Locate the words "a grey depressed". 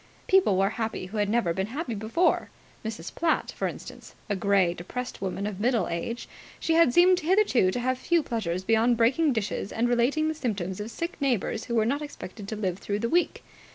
4.31-5.21